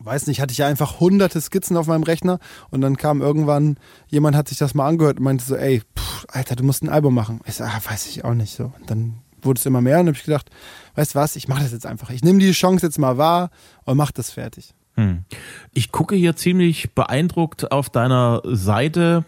[0.01, 3.79] weiß nicht, hatte ich ja einfach hunderte Skizzen auf meinem Rechner und dann kam irgendwann,
[4.09, 6.89] jemand hat sich das mal angehört und meinte so, ey, pff, Alter, du musst ein
[6.89, 7.41] Album machen.
[7.47, 8.73] Ich so, ah, weiß ich auch nicht so.
[8.81, 10.51] Und dann wurde es immer mehr und habe ich gedacht,
[10.97, 12.11] weißt du was, ich mache das jetzt einfach.
[12.11, 13.51] Ich nehme die Chance jetzt mal wahr
[13.85, 14.75] und mach das fertig.
[15.01, 15.25] Hm.
[15.73, 19.25] Ich gucke hier ziemlich beeindruckt auf deiner Seite,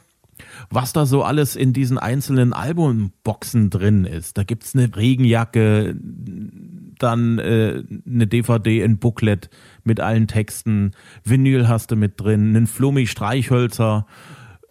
[0.71, 4.37] was da so alles in diesen einzelnen Albumboxen drin ist.
[4.37, 5.97] Da gibt es eine Regenjacke,
[6.99, 9.49] dann äh, eine DVD in Booklet
[9.83, 10.93] mit allen Texten,
[11.25, 14.07] Vinyl hast du mit drin, einen Flummi Streichhölzer,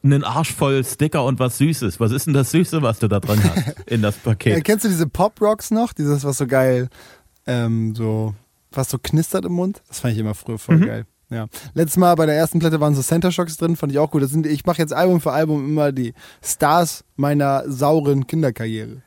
[0.04, 2.00] einen Arsch voll Sticker und was Süßes.
[2.00, 4.54] Was ist denn das Süße, was du da drin hast in das Paket?
[4.54, 5.94] Ja, kennst du diese Pop Rocks noch?
[5.94, 6.90] Dieses, was so geil
[7.48, 8.34] ähm, so
[8.71, 9.81] was so knistert im Mund.
[9.88, 10.86] Das fand ich immer früher voll mhm.
[10.86, 11.05] geil.
[11.29, 11.47] Ja.
[11.73, 14.21] Letztes Mal bei der ersten Platte waren so Center Shocks drin, fand ich auch gut.
[14.21, 19.01] Das sind, ich mache jetzt Album für Album immer die Stars meiner sauren Kinderkarriere.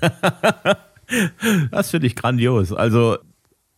[1.70, 2.72] das finde ich grandios.
[2.72, 3.18] Also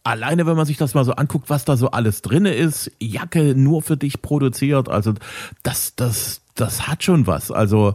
[0.02, 3.54] alleine, wenn man sich das mal so anguckt, was da so alles drin ist, Jacke
[3.54, 5.12] nur für dich produziert, also
[5.62, 7.50] das, das, das hat schon was.
[7.50, 7.94] Also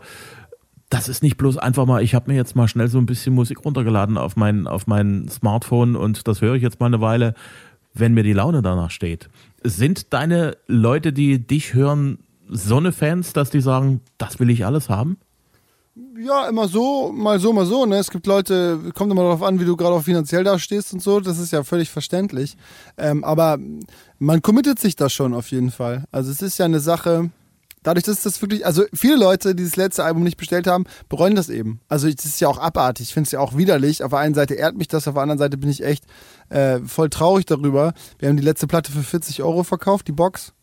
[0.96, 3.36] das ist nicht bloß einfach mal, ich habe mir jetzt mal schnell so ein bisschen
[3.36, 7.34] Musik runtergeladen auf mein, auf mein Smartphone und das höre ich jetzt mal eine Weile,
[7.94, 9.30] wenn mir die Laune danach steht.
[9.62, 14.66] Sind deine Leute, die dich hören, so eine Fans, dass die sagen, das will ich
[14.66, 15.18] alles haben?
[16.18, 17.86] Ja, immer so, mal so, mal so.
[17.86, 17.98] Ne?
[17.98, 21.02] Es gibt Leute, kommt immer darauf an, wie du gerade auch finanziell da stehst und
[21.02, 21.20] so.
[21.20, 22.56] Das ist ja völlig verständlich.
[22.98, 23.58] Ähm, aber
[24.18, 26.06] man committet sich da schon auf jeden Fall.
[26.12, 27.32] Also es ist ja eine Sache,
[27.86, 31.36] dadurch, dass das wirklich, also viele Leute, die das letzte Album nicht bestellt haben, bereuen
[31.36, 31.80] das eben.
[31.88, 34.04] Also das ist ja auch abartig, ich finde es ja auch widerlich.
[34.04, 36.04] Auf der einen Seite ehrt mich das, auf der anderen Seite bin ich echt
[36.50, 37.94] äh, voll traurig darüber.
[38.20, 40.54] Wir haben die letzte Platte für 40 Euro verkauft, die Box.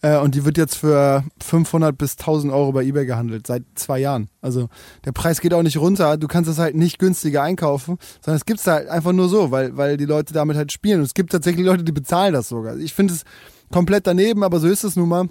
[0.00, 3.98] Äh, und die wird jetzt für 500 bis 1000 Euro bei eBay gehandelt, seit zwei
[3.98, 4.28] Jahren.
[4.40, 4.68] Also
[5.04, 6.16] der Preis geht auch nicht runter.
[6.18, 9.50] Du kannst es halt nicht günstiger einkaufen, sondern es gibt es halt einfach nur so,
[9.50, 11.00] weil, weil die Leute damit halt spielen.
[11.00, 12.76] Und es gibt tatsächlich Leute, die bezahlen das sogar.
[12.76, 13.24] Ich finde es
[13.72, 15.28] komplett daneben, aber so ist es nun mal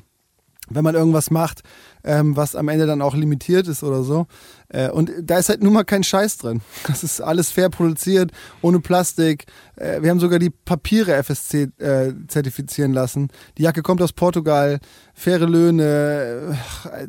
[0.70, 1.62] wenn man irgendwas macht,
[2.04, 4.28] ähm, was am Ende dann auch limitiert ist oder so.
[4.70, 6.62] Äh, und da ist halt nun mal kein Scheiß drin.
[6.88, 9.46] Das ist alles fair produziert, ohne Plastik.
[9.76, 13.30] Äh, wir haben sogar die Papiere FSC äh, zertifizieren lassen.
[13.58, 14.80] Die Jacke kommt aus Portugal,
[15.14, 16.58] faire Löhne.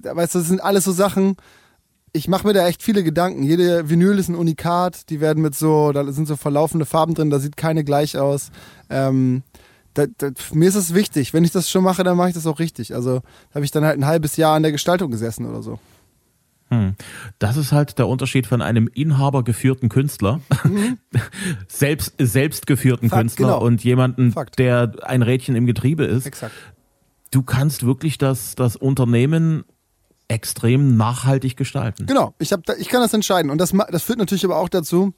[0.05, 1.37] Äh, weißt du, das sind alles so Sachen.
[2.12, 3.42] Ich mache mir da echt viele Gedanken.
[3.42, 5.11] Jede Vinyl ist ein Unikat.
[5.11, 8.51] Die werden mit so, da sind so verlaufende Farben drin, da sieht keine gleich aus.
[8.88, 9.42] Ähm,
[9.99, 11.35] da, da, mir ist es wichtig.
[11.35, 12.95] Wenn ich das schon mache, dann mache ich das auch richtig.
[12.95, 15.79] Also habe ich dann halt ein halbes Jahr an der Gestaltung gesessen oder so.
[16.71, 16.95] Hm.
[17.39, 20.99] Das ist halt der Unterschied von einem inhabergeführten Künstler, mhm.
[21.69, 23.63] selbst, selbstgeführten Fakt, Künstler genau.
[23.65, 24.59] und jemanden, Fakt.
[24.59, 26.27] der ein Rädchen im Getriebe ist.
[26.27, 26.53] Exakt.
[27.31, 29.65] Du kannst wirklich das, das Unternehmen
[30.29, 32.07] extrem nachhaltig gestalten.
[32.07, 33.51] Genau, ich, hab, ich kann das entscheiden.
[33.51, 35.15] Und das, das führt natürlich aber auch dazu,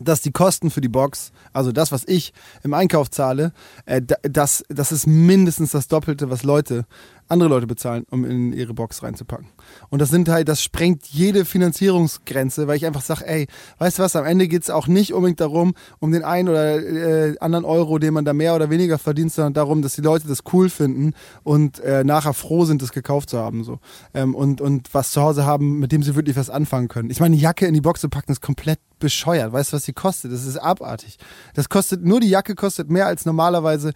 [0.00, 2.32] dass die Kosten für die Box, also das, was ich
[2.62, 3.52] im Einkauf zahle,
[3.86, 6.84] äh, das, das ist mindestens das Doppelte, was Leute
[7.28, 9.48] andere Leute bezahlen, um in ihre Box reinzupacken.
[9.88, 13.46] Und das sind halt, das sprengt jede Finanzierungsgrenze, weil ich einfach sage, ey,
[13.78, 16.76] weißt du was, am Ende geht es auch nicht unbedingt darum, um den einen oder
[16.76, 20.28] äh, anderen Euro, den man da mehr oder weniger verdient, sondern darum, dass die Leute
[20.28, 23.64] das cool finden und äh, nachher froh sind, das gekauft zu haben.
[23.64, 23.80] So.
[24.14, 27.10] Ähm, und, und was zu Hause haben, mit dem sie wirklich was anfangen können.
[27.10, 29.52] Ich meine, eine Jacke in die Box zu packen, ist komplett bescheuert.
[29.52, 30.32] Weißt du, was die kostet?
[30.32, 31.18] Das ist abartig.
[31.54, 33.92] Das kostet, nur die Jacke kostet mehr als normalerweise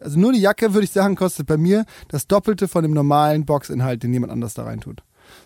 [0.00, 3.44] also nur die Jacke, würde ich sagen, kostet bei mir das Doppelte von dem normalen
[3.44, 5.02] Boxinhalt, den jemand anders da rein tut.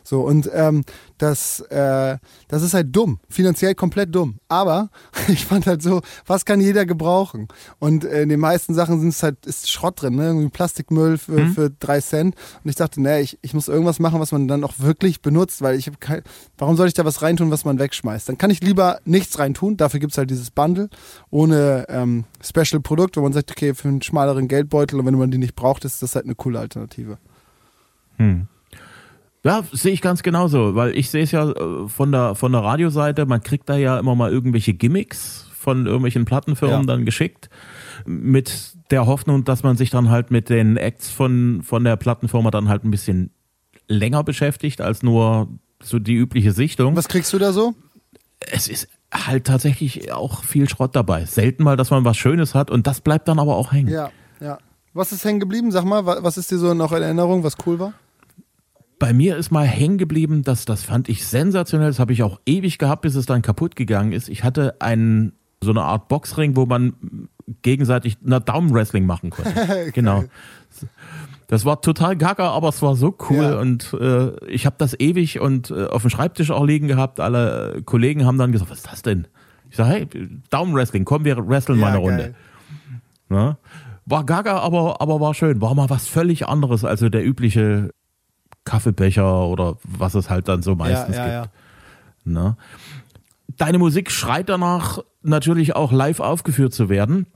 [0.08, 0.84] So, und ähm,
[1.18, 2.16] das, äh,
[2.48, 4.38] das ist halt dumm, finanziell komplett dumm.
[4.48, 4.88] Aber
[5.28, 7.48] ich fand halt so, was kann jeder gebrauchen?
[7.78, 10.28] Und äh, in den meisten Sachen sind es halt, ist Schrott drin, ne?
[10.28, 11.52] Irgendwie Plastikmüll für, mhm.
[11.52, 12.36] für drei Cent.
[12.64, 15.60] Und ich dachte, nee, ich, ich muss irgendwas machen, was man dann auch wirklich benutzt,
[15.60, 16.22] weil ich habe kein,
[16.56, 18.30] warum soll ich da was reintun, was man wegschmeißt?
[18.30, 19.76] Dann kann ich lieber nichts reintun.
[19.76, 20.88] Dafür gibt es halt dieses Bundle
[21.28, 25.36] ohne ähm, Special-Produkt, wo man sagt, okay, für einen schmaleren Geldbeutel und wenn man die
[25.36, 27.18] nicht braucht, ist das halt eine coole Alternative.
[28.16, 28.48] Hm.
[29.48, 32.62] Ja, sehe ich ganz genauso, weil ich sehe es ja äh, von der, von der
[32.62, 36.86] Radioseite, man kriegt da ja immer mal irgendwelche Gimmicks von irgendwelchen Plattenfirmen Ja.
[36.86, 37.48] dann geschickt
[38.06, 42.50] mit der Hoffnung, dass man sich dann halt mit den Acts von, von der Plattenfirma
[42.50, 43.30] dann halt ein bisschen
[43.88, 45.48] länger beschäftigt als nur
[45.82, 46.96] so die übliche Sichtung.
[46.96, 47.74] Was kriegst du da so?
[48.52, 51.24] Es ist halt tatsächlich auch viel Schrott dabei.
[51.24, 53.88] Selten mal, dass man was Schönes hat und das bleibt dann aber auch hängen.
[53.88, 54.58] Ja, ja.
[54.94, 55.70] Was ist hängen geblieben?
[55.70, 57.92] Sag mal, wa- was ist dir so noch in Erinnerung, was cool war?
[58.98, 61.88] Bei mir ist mal hängen geblieben, dass das fand ich sensationell.
[61.88, 64.28] Das habe ich auch ewig gehabt, bis es dann kaputt gegangen ist.
[64.28, 65.32] Ich hatte einen
[65.62, 66.94] so eine Art Boxring, wo man
[67.62, 69.90] gegenseitig na, Daumenwrestling machen konnte.
[69.94, 70.24] genau.
[71.48, 73.58] Das war total gaga, aber es war so cool Ja.
[73.60, 77.20] und äh, ich habe das ewig und äh, auf dem Schreibtisch auch liegen gehabt.
[77.20, 79.26] Alle Kollegen haben dann gesagt, was ist das denn?
[79.70, 80.08] Ich sage, hey,
[80.50, 82.22] Daumenwrestling, komm, wir wresteln mal eine Runde.
[82.22, 82.34] geil.
[83.30, 83.56] Ne?
[84.06, 85.60] War gaga, aber, aber war schön.
[85.60, 87.90] War mal was völlig anderes als so der übliche
[88.68, 91.54] Kaffeebecher oder was es halt dann so meistens ja, ja, gibt.
[92.24, 92.56] Ne?
[93.56, 97.26] Deine Musik schreit danach, natürlich auch live aufgeführt zu werden.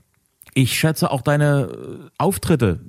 [0.53, 2.79] Ich schätze auch deine äh, Auftritte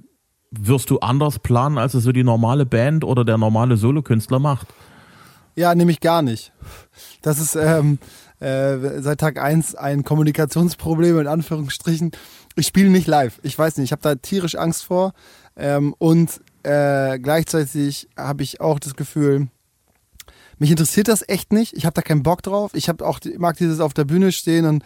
[0.58, 4.68] wirst du anders planen, als es so die normale Band oder der normale Solokünstler macht.
[5.56, 6.52] Ja, nämlich gar nicht.
[7.22, 7.98] Das ist ähm,
[8.40, 12.12] äh, seit Tag eins ein Kommunikationsproblem in Anführungsstrichen.
[12.56, 13.40] Ich spiele nicht live.
[13.42, 15.12] Ich weiß nicht, ich habe da tierisch Angst vor.
[15.56, 19.48] Ähm, und äh, gleichzeitig habe ich auch das Gefühl,
[20.58, 21.74] mich interessiert das echt nicht.
[21.74, 22.72] Ich habe da keinen Bock drauf.
[22.74, 24.84] Ich hab auch, mag dieses auf der Bühne stehen und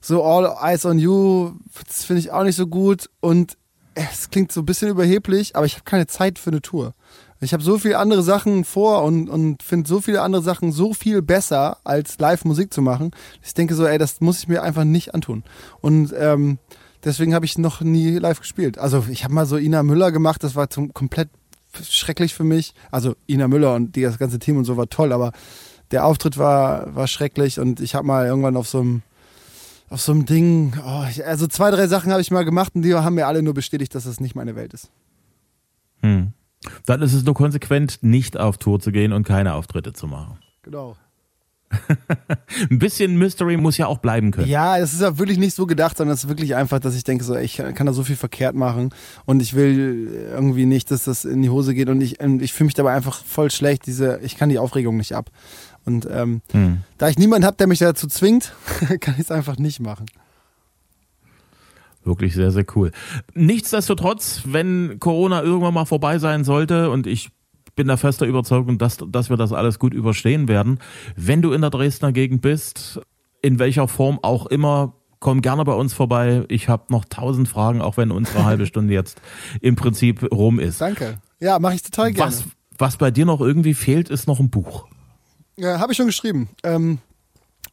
[0.00, 1.52] so All Eyes on You,
[1.86, 3.10] das finde ich auch nicht so gut.
[3.20, 3.56] Und
[3.94, 6.94] es klingt so ein bisschen überheblich, aber ich habe keine Zeit für eine Tour.
[7.40, 10.94] Ich habe so viele andere Sachen vor und, und finde so viele andere Sachen so
[10.94, 13.10] viel besser, als live Musik zu machen.
[13.42, 15.44] Ich denke so, ey, das muss ich mir einfach nicht antun.
[15.80, 16.58] Und ähm,
[17.04, 18.78] deswegen habe ich noch nie live gespielt.
[18.78, 21.28] Also ich habe mal so Ina Müller gemacht, das war zum, komplett
[21.82, 22.74] schrecklich für mich.
[22.90, 25.32] Also Ina Müller und die, das ganze Team und so war toll, aber
[25.90, 29.02] der Auftritt war, war schrecklich und ich habe mal irgendwann auf so einem
[29.90, 32.82] auf so einem Ding, oh, ich, also zwei, drei Sachen habe ich mal gemacht und
[32.82, 34.90] die haben mir alle nur bestätigt, dass das nicht meine Welt ist.
[36.00, 36.32] Hm.
[36.86, 40.38] Dann ist es nur konsequent, nicht auf Tour zu gehen und keine Auftritte zu machen.
[40.62, 40.96] Genau.
[42.70, 44.48] Ein bisschen Mystery muss ja auch bleiben können.
[44.48, 47.04] Ja, es ist ja wirklich nicht so gedacht, sondern es ist wirklich einfach, dass ich
[47.04, 48.90] denke, so, ich kann, da so viel verkehrt machen
[49.24, 52.66] und ich will irgendwie nicht, dass das in die Hose geht und ich, ich fühle
[52.66, 53.86] mich dabei einfach voll schlecht.
[53.86, 55.30] Diese, ich kann die Aufregung nicht ab.
[55.84, 56.78] Und ähm, Hm.
[56.98, 58.52] da ich niemanden habe, der mich dazu zwingt,
[59.00, 60.06] kann ich es einfach nicht machen.
[62.04, 62.90] Wirklich sehr, sehr cool.
[63.34, 67.30] Nichtsdestotrotz, wenn Corona irgendwann mal vorbei sein sollte und ich
[67.74, 70.78] bin der fester Überzeugung, dass, dass wir das alles gut überstehen werden,
[71.16, 73.00] wenn du in der Dresdner Gegend bist,
[73.42, 76.44] in welcher Form auch immer, komm gerne bei uns vorbei.
[76.48, 79.20] Ich habe noch tausend Fragen, auch wenn unsere halbe Stunde jetzt
[79.60, 80.80] im Prinzip rum ist.
[80.80, 81.18] Danke.
[81.40, 82.32] Ja, mache ich total gerne.
[82.32, 82.44] Was,
[82.78, 84.86] was bei dir noch irgendwie fehlt, ist noch ein Buch.
[85.56, 86.48] Ja, habe ich schon geschrieben.
[86.62, 86.98] Ähm,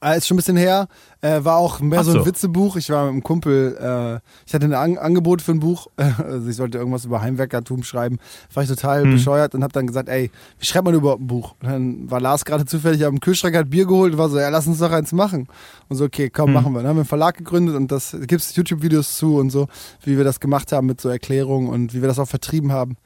[0.03, 0.87] äh, ist schon ein bisschen her.
[1.21, 2.25] Äh, war auch mehr Ach so ein so.
[2.25, 2.75] Witzebuch.
[2.77, 5.87] Ich war mit einem Kumpel, äh, ich hatte ein An Angebot für ein Buch.
[5.97, 8.17] also ich sollte irgendwas über Heimwerkertum schreiben.
[8.53, 9.11] War ich total Hm.
[9.13, 11.53] bescheuert und habe dann gesagt, ey, wie schreibt man überhaupt ein Buch?
[11.61, 14.49] Und dann war Lars gerade zufällig am Kühlschrank, hat Bier geholt und war so, ja,
[14.49, 15.47] lass uns doch eins machen.
[15.89, 16.53] Und so, okay, komm, Hm.
[16.53, 16.79] machen wir.
[16.79, 19.67] Dann haben wir einen Verlag gegründet und das gibt's YouTube-Videos zu und so,
[20.03, 22.97] wie wir das gemacht haben mit so Erklärungen und wie wir das auch vertrieben haben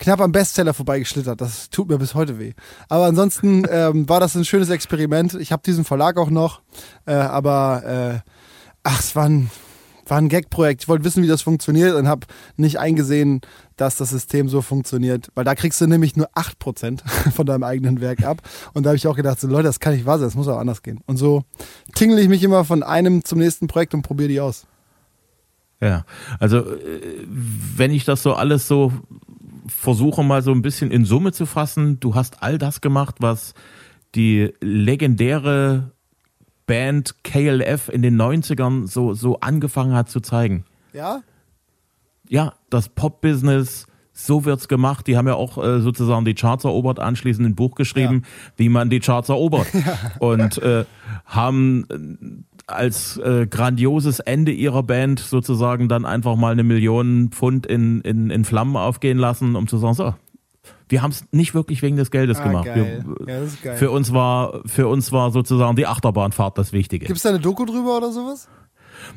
[0.00, 1.40] knapp am Bestseller vorbeigeschlittert.
[1.40, 2.54] Das tut mir bis heute weh.
[2.88, 5.34] Aber ansonsten ähm, war das ein schönes Experiment.
[5.34, 6.62] Ich habe diesen Verlag auch noch,
[7.06, 8.30] äh, aber äh,
[8.82, 9.50] ach, es war ein,
[10.08, 10.82] war ein Gag-Projekt.
[10.82, 13.42] Ich wollte wissen, wie das funktioniert und habe nicht eingesehen,
[13.76, 15.28] dass das System so funktioniert.
[15.34, 18.42] Weil da kriegst du nämlich nur 8% von deinem eigenen Werk ab.
[18.72, 20.48] Und da habe ich auch gedacht, so Leute, das kann nicht wahr sein, das muss
[20.48, 21.00] auch anders gehen.
[21.06, 21.44] Und so
[21.94, 24.66] tingle ich mich immer von einem zum nächsten Projekt und probiere die aus.
[25.82, 26.04] Ja,
[26.38, 28.92] also äh, wenn ich das so alles so
[29.70, 33.54] versuche mal so ein bisschen in Summe zu fassen, du hast all das gemacht, was
[34.14, 35.92] die legendäre
[36.66, 40.64] Band KLF in den 90ern so, so angefangen hat zu zeigen.
[40.92, 41.22] Ja?
[42.28, 45.06] Ja, das Pop-Business, so wird's gemacht.
[45.06, 48.22] Die haben ja auch äh, sozusagen die Charts erobert, anschließend ein Buch geschrieben,
[48.56, 49.66] wie man die Charts erobert.
[50.20, 50.84] Und äh,
[51.24, 58.00] haben als äh, grandioses Ende ihrer Band sozusagen dann einfach mal eine Million Pfund in,
[58.02, 60.14] in, in Flammen aufgehen lassen, um zu sagen, so,
[60.88, 62.64] wir haben es nicht wirklich wegen des Geldes Ah, gemacht.
[62.66, 63.04] geil.
[63.26, 63.76] Wir, Ja, geil.
[63.76, 67.06] Für uns war für uns war sozusagen die Achterbahnfahrt das Wichtige.
[67.06, 68.48] Gibt's da eine Doku drüber oder sowas?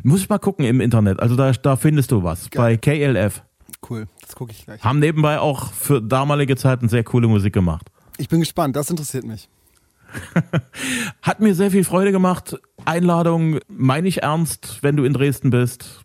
[0.04, 1.20] Muss ich mal gucken im Internet.
[1.20, 3.44] Also da, da findest du was bei KLF.
[3.90, 4.82] Cool, das gucke ich gleich.
[4.84, 7.90] Haben nebenbei auch für damalige Zeiten sehr coole Musik gemacht.
[8.18, 9.50] Ich bin gespannt, das interessiert mich.
[11.22, 12.58] Hat mir sehr viel Freude gemacht.
[12.86, 16.02] Einladung meine ich ernst, wenn du in Dresden bist.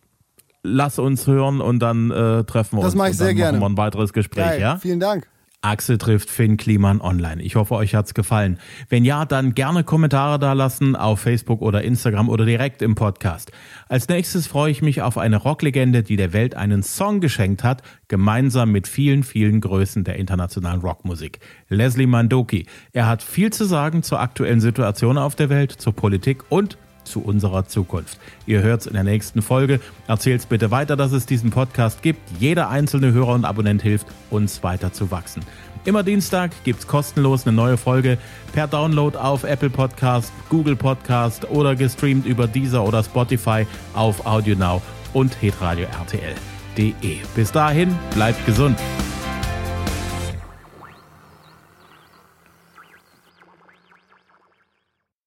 [0.62, 2.97] Lass uns hören und dann äh, treffen wir Das uns.
[2.97, 3.59] mache ich und sehr dann gerne.
[3.59, 4.77] Machen wir ein weiteres Gespräch, Geil, ja?
[4.77, 5.29] vielen Dank.
[5.61, 7.42] Axel trifft Finn Kliman online.
[7.42, 8.59] Ich hoffe, euch hat's gefallen.
[8.88, 13.51] Wenn ja, dann gerne Kommentare da lassen auf Facebook oder Instagram oder direkt im Podcast.
[13.88, 17.83] Als nächstes freue ich mich auf eine Rocklegende, die der Welt einen Song geschenkt hat,
[18.07, 21.40] gemeinsam mit vielen, vielen Größen der internationalen Rockmusik.
[21.68, 22.66] Leslie Mandoki.
[22.92, 26.79] Er hat viel zu sagen zur aktuellen Situation auf der Welt, zur Politik und
[27.11, 28.18] zu unserer Zukunft.
[28.47, 29.81] Ihr hört's in der nächsten Folge.
[30.07, 32.21] Erzählt's bitte weiter, dass es diesen Podcast gibt.
[32.38, 35.42] Jeder einzelne Hörer und Abonnent hilft, uns weiter zu wachsen.
[35.85, 38.18] Immer Dienstag gibt's kostenlos eine neue Folge
[38.53, 44.83] per Download auf Apple Podcast, Google Podcast oder gestreamt über Deezer oder Spotify auf AudioNow
[45.14, 47.16] und hitradio RTL.de.
[47.35, 48.79] Bis dahin, bleibt gesund.